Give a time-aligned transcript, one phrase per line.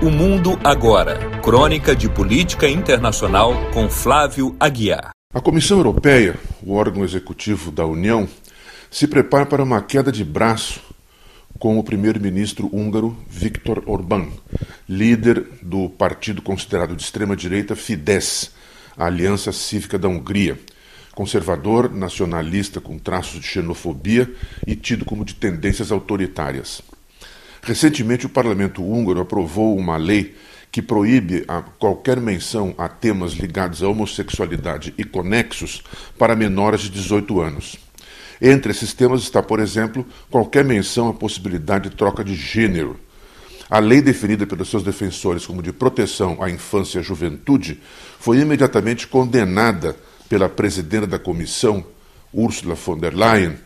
[0.00, 1.40] O Mundo Agora.
[1.40, 5.10] Crônica de Política Internacional com Flávio Aguiar.
[5.34, 8.28] A Comissão Europeia, o órgão executivo da União,
[8.88, 10.80] se prepara para uma queda de braço
[11.58, 14.28] com o primeiro-ministro húngaro Viktor Orbán,
[14.88, 18.52] líder do partido considerado de extrema-direita Fidesz,
[18.96, 20.60] a Aliança Cívica da Hungria,
[21.12, 24.32] conservador, nacionalista com traços de xenofobia
[24.64, 26.84] e tido como de tendências autoritárias.
[27.62, 30.34] Recentemente, o parlamento húngaro aprovou uma lei
[30.70, 31.46] que proíbe
[31.78, 35.82] qualquer menção a temas ligados à homossexualidade e conexos
[36.18, 37.76] para menores de 18 anos.
[38.40, 42.98] Entre esses temas está, por exemplo, qualquer menção à possibilidade de troca de gênero.
[43.68, 47.80] A lei definida pelos seus defensores como de proteção à infância e à juventude
[48.18, 49.96] foi imediatamente condenada
[50.28, 51.84] pela presidenta da comissão,
[52.32, 53.56] Ursula von der Leyen,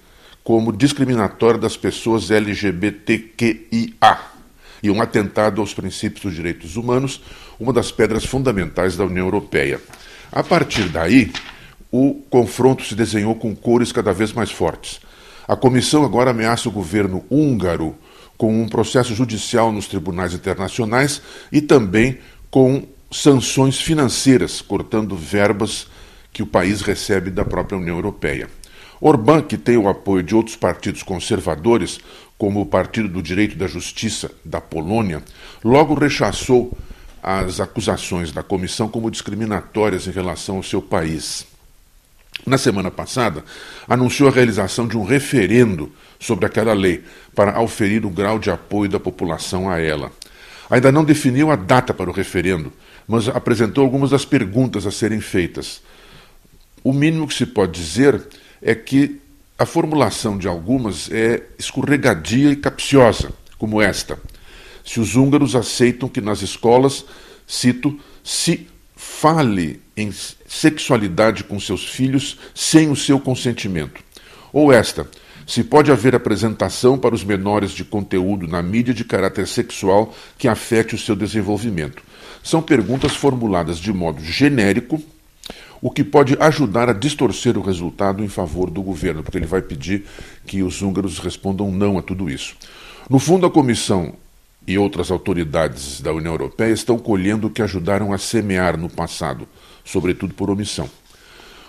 [0.42, 4.18] como discriminatória das pessoas LGBTQIA
[4.82, 7.22] e um atentado aos princípios dos direitos humanos,
[7.58, 9.80] uma das pedras fundamentais da União Europeia.
[10.32, 11.32] A partir daí,
[11.90, 15.00] o confronto se desenhou com cores cada vez mais fortes.
[15.46, 17.94] A comissão agora ameaça o governo húngaro
[18.36, 22.18] com um processo judicial nos tribunais internacionais e também
[22.50, 25.86] com sanções financeiras, cortando verbas
[26.32, 28.48] que o país recebe da própria União Europeia.
[29.04, 31.98] Orbán, que tem o apoio de outros partidos conservadores,
[32.38, 35.24] como o Partido do Direito e da Justiça da Polônia,
[35.64, 36.72] logo rechaçou
[37.20, 41.44] as acusações da comissão como discriminatórias em relação ao seu país.
[42.46, 43.44] Na semana passada,
[43.88, 47.02] anunciou a realização de um referendo sobre aquela lei
[47.34, 50.12] para auferir o grau de apoio da população a ela.
[50.70, 52.72] Ainda não definiu a data para o referendo,
[53.08, 55.82] mas apresentou algumas das perguntas a serem feitas.
[56.84, 58.22] O mínimo que se pode dizer
[58.62, 59.20] é que
[59.58, 64.18] a formulação de algumas é escorregadia e capciosa, como esta.
[64.84, 67.04] Se os húngaros aceitam que nas escolas,
[67.46, 70.12] cito, se fale em
[70.46, 74.02] sexualidade com seus filhos sem o seu consentimento.
[74.52, 75.08] Ou esta,
[75.46, 80.48] se pode haver apresentação para os menores de conteúdo na mídia de caráter sexual que
[80.48, 82.02] afete o seu desenvolvimento.
[82.42, 85.02] São perguntas formuladas de modo genérico,
[85.82, 89.60] o que pode ajudar a distorcer o resultado em favor do governo, porque ele vai
[89.60, 90.04] pedir
[90.46, 92.54] que os húngaros respondam não a tudo isso.
[93.10, 94.14] No fundo, a Comissão
[94.64, 99.48] e outras autoridades da União Europeia estão colhendo o que ajudaram a semear no passado,
[99.84, 100.88] sobretudo por omissão.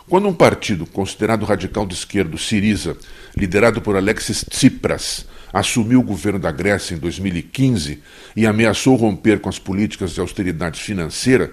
[0.08, 2.96] Quando um partido considerado radical de esquerda, Siriza,
[3.36, 8.00] liderado por Alexis Tsipras, assumiu o governo da Grécia em 2015
[8.36, 11.52] e ameaçou romper com as políticas de austeridade financeira,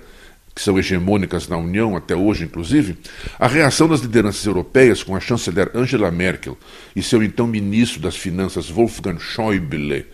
[0.55, 2.97] que são hegemônicas na União até hoje, inclusive,
[3.39, 6.59] a reação das lideranças europeias com a chanceler Angela Merkel
[6.95, 10.07] e seu então ministro das Finanças Wolfgang Schäuble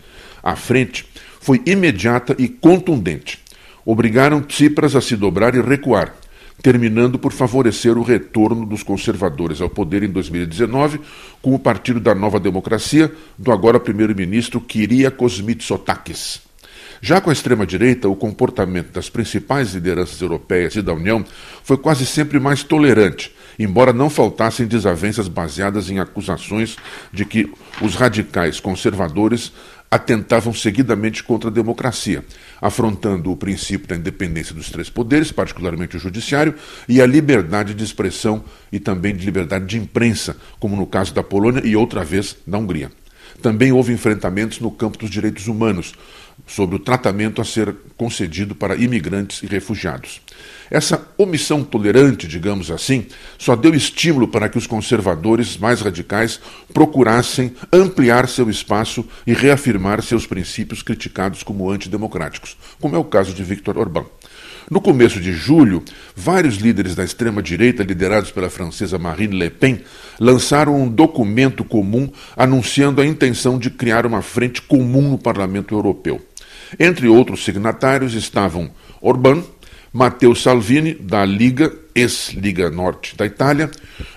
[0.43, 1.05] à frente
[1.41, 3.39] foi imediata e contundente.
[3.85, 6.13] Obrigaram Tsipras a se dobrar e recuar,
[6.61, 10.99] terminando por favorecer o retorno dos conservadores ao poder em 2019
[11.41, 16.46] com o Partido da Nova Democracia do agora primeiro-ministro Kyriakos Mitsotakis.
[17.01, 21.23] Já com a extrema-direita, o comportamento das principais lideranças europeias e da União
[21.63, 26.75] foi quase sempre mais tolerante, embora não faltassem desavenças baseadas em acusações
[27.11, 29.51] de que os radicais conservadores
[29.89, 32.25] atentavam seguidamente contra a democracia,
[32.61, 36.55] afrontando o princípio da independência dos três poderes, particularmente o judiciário,
[36.89, 41.23] e a liberdade de expressão e também de liberdade de imprensa, como no caso da
[41.23, 42.91] Polônia e outra vez da Hungria.
[43.41, 45.93] Também houve enfrentamentos no campo dos direitos humanos,
[46.45, 50.21] sobre o tratamento a ser concedido para imigrantes e refugiados.
[50.69, 53.07] Essa omissão tolerante, digamos assim,
[53.37, 56.39] só deu estímulo para que os conservadores mais radicais
[56.73, 63.33] procurassem ampliar seu espaço e reafirmar seus princípios criticados como antidemocráticos, como é o caso
[63.33, 64.05] de Viktor Orbán.
[64.69, 65.81] No começo de julho,
[66.15, 69.81] vários líderes da extrema-direita, liderados pela francesa Marine Le Pen,
[70.19, 76.21] lançaram um documento comum anunciando a intenção de criar uma frente comum no Parlamento Europeu.
[76.77, 78.69] Entre outros signatários estavam
[79.01, 79.41] Orbán,
[79.93, 83.71] Matteo Salvini, da Liga, ex-Liga Norte da Itália,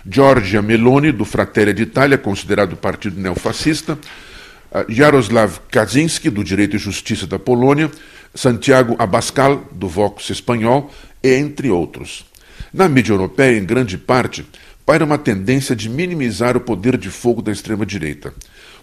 [0.04, 3.96] Giorgia Meloni, do Fratelli d'Italia, considerado partido neofascista,
[4.72, 7.90] eh, Jaroslav Kaczynski, do Direito e Justiça da Polônia,
[8.34, 10.90] Santiago Abascal, do Vox espanhol,
[11.22, 12.24] entre outros.
[12.72, 14.46] Na mídia europeia, em grande parte,
[14.86, 18.32] paira uma tendência de minimizar o poder de fogo da extrema-direita.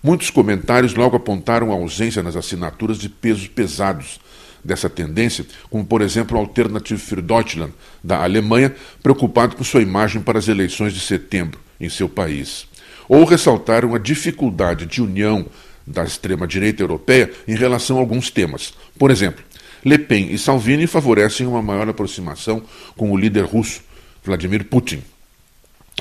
[0.03, 4.19] Muitos comentários logo apontaram a ausência nas assinaturas de pesos pesados
[4.63, 7.73] dessa tendência, como por exemplo o Alternative für Deutschland,
[8.03, 12.67] da Alemanha, preocupado com sua imagem para as eleições de setembro em seu país.
[13.07, 15.45] Ou ressaltaram a dificuldade de união
[15.87, 18.73] da extrema-direita europeia em relação a alguns temas.
[18.99, 19.43] Por exemplo,
[19.85, 22.61] Le Pen e Salvini favorecem uma maior aproximação
[22.97, 23.81] com o líder russo,
[24.23, 25.01] Vladimir Putin.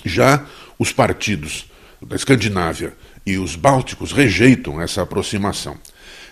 [0.05, 0.45] Já
[0.79, 1.71] os partidos
[2.03, 2.95] da Escandinávia
[3.25, 5.77] e os bálticos rejeitam essa aproximação.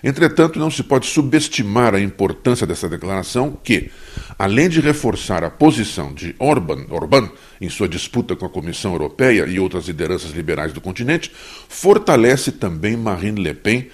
[0.02, 3.90] Entretanto, não se pode subestimar a importância dessa declaração, que,
[4.38, 9.46] além de reforçar a posição de Orban, Orbán em sua disputa com a Comissão Europeia
[9.46, 11.30] e outras lideranças liberais do continente,
[11.68, 13.88] fortalece também Marine Le Pen,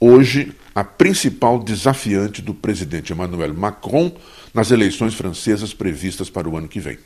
[0.00, 4.12] hoje a principal desafiante do presidente Emmanuel Macron
[4.52, 6.98] nas eleições francesas previstas para o ano que vem.